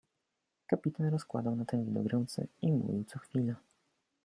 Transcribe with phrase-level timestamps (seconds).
[0.67, 3.55] Kapitan rozkładał na ten widok ręce i mówił co chwila.